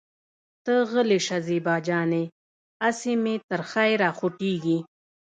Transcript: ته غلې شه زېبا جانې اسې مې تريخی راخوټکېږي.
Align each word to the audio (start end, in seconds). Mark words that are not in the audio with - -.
ته 0.65 0.73
غلې 0.91 1.19
شه 1.25 1.37
زېبا 1.47 1.75
جانې 1.87 2.23
اسې 2.87 3.13
مې 3.23 3.35
تريخی 3.49 3.91
راخوټکېږي. 4.03 4.77